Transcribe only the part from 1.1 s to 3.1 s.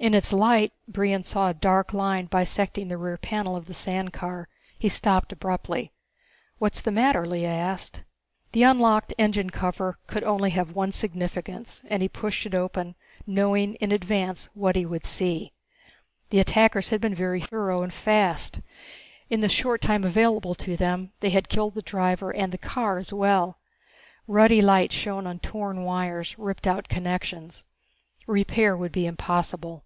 saw a dark line bisecting the